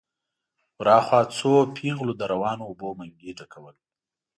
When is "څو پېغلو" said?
1.37-2.13